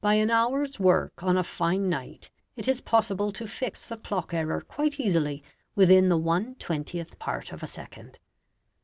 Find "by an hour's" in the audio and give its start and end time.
0.03-0.79